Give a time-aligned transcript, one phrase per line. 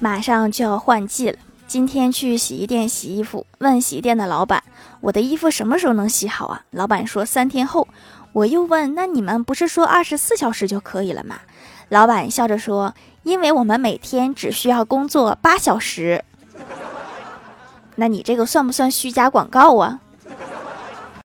[0.00, 1.38] 马上就要换季了。
[1.66, 4.64] 今天去洗衣店洗衣服问洗衣店的老板
[5.02, 6.64] 我的衣服什么时候能洗好啊？
[6.70, 7.86] 老板说三天后。
[8.32, 11.40] 我又问那你们不是说二十四小时就可以了吗？
[11.88, 12.94] 老板笑着说
[13.24, 16.24] 因为我们每天只需要工作八小时
[17.96, 20.00] 那你这个算不算虚假广告啊？